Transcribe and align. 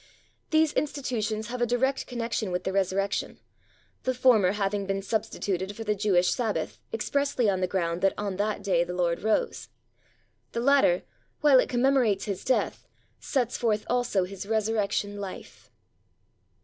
These 0.49 0.73
institutions 0.73 1.49
have 1.49 1.61
a 1.61 1.67
direct 1.67 2.07
connection 2.07 2.49
with 2.51 2.63
the 2.63 2.73
Resurrection, 2.73 3.39
the 4.01 4.15
former 4.15 4.53
having 4.53 4.87
been 4.87 5.03
substituted 5.03 5.75
for 5.75 5.83
the 5.83 5.93
Jewish 5.93 6.31
Sabbath 6.33 6.79
expressly 6.91 7.47
on 7.47 7.61
the 7.61 7.67
ground 7.67 8.01
that 8.01 8.15
on 8.17 8.37
that 8.37 8.63
day 8.63 8.83
the 8.83 8.95
Lord 8.95 9.19
rose; 9.21 9.69
the 10.53 10.59
latter, 10.59 11.03
while 11.41 11.59
it 11.59 11.69
commemorates 11.69 12.25
His 12.25 12.43
death, 12.43 12.87
sets 13.19 13.57
forth 13.57 13.85
also 13.87 14.23
His 14.23 14.47
resurrection 14.47 15.19
life. 15.19 15.69